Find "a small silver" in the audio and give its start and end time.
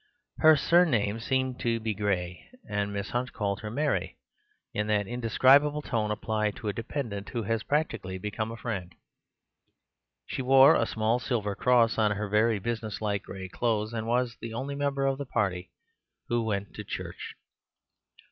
10.75-11.53